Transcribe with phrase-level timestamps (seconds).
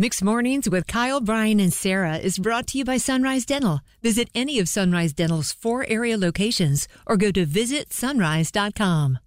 [0.00, 3.80] Mixed Mornings with Kyle, Brian, and Sarah is brought to you by Sunrise Dental.
[4.00, 9.18] Visit any of Sunrise Dental's four area locations or go to visitsunrise.com.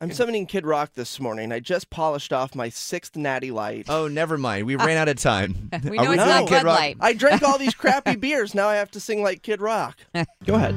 [0.00, 1.52] I'm summoning Kid Rock this morning.
[1.52, 3.86] I just polished off my sixth natty light.
[3.88, 4.66] Oh, never mind.
[4.66, 5.70] We ran out of time.
[5.84, 6.78] We Are know it's doing not Kid Bud Rock?
[6.78, 6.96] Light.
[7.00, 8.56] I drank all these crappy beers.
[8.56, 9.96] Now I have to sing like Kid Rock.
[10.46, 10.74] Go ahead.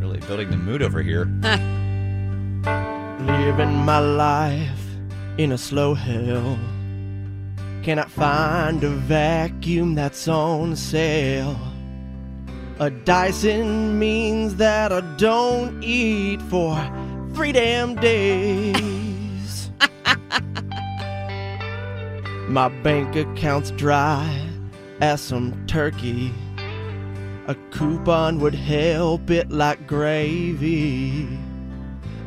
[0.00, 1.24] Really building the mood over here.
[3.40, 4.84] Living my life
[5.38, 6.58] in a slow hell.
[7.82, 11.58] Cannot find a vacuum that's on sale.
[12.78, 16.76] A Dyson means that I don't eat for
[17.32, 19.70] three damn days.
[22.46, 24.28] my bank account's dry
[25.00, 26.30] as some turkey.
[27.46, 31.26] A coupon would help it like gravy.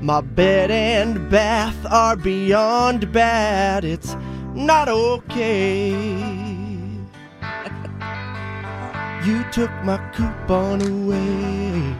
[0.03, 3.85] My bed and bath are beyond bad.
[3.85, 4.17] It's
[4.53, 5.93] not okay.
[9.25, 11.95] You took my coupon away.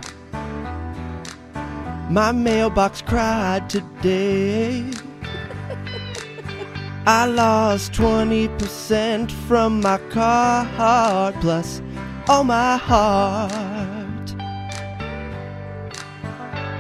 [2.10, 4.84] My mailbox cried today.
[7.08, 11.82] I lost 20% from my card, plus
[12.28, 13.93] all my heart.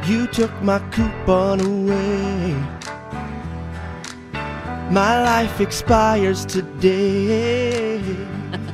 [0.06, 2.54] You took my coupon away.
[4.92, 8.02] My life expires today.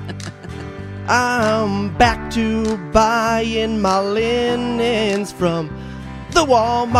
[1.08, 5.69] I'm back to buying my linens from
[6.31, 6.99] the Walmart.